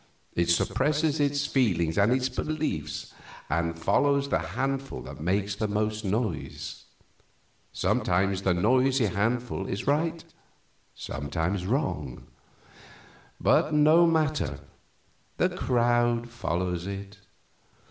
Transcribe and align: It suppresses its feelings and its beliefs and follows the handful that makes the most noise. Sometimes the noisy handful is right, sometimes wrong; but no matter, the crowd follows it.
It 0.33 0.49
suppresses 0.49 1.19
its 1.19 1.45
feelings 1.45 1.95
and 1.95 2.11
its 2.11 2.27
beliefs 2.27 3.13
and 3.51 3.77
follows 3.77 4.29
the 4.29 4.39
handful 4.39 5.01
that 5.03 5.21
makes 5.21 5.53
the 5.53 5.67
most 5.67 6.03
noise. 6.03 6.85
Sometimes 7.71 8.41
the 8.41 8.55
noisy 8.55 9.05
handful 9.05 9.67
is 9.67 9.85
right, 9.85 10.23
sometimes 10.95 11.67
wrong; 11.67 12.25
but 13.39 13.75
no 13.75 14.07
matter, 14.07 14.61
the 15.37 15.49
crowd 15.49 16.27
follows 16.27 16.87
it. 16.87 17.19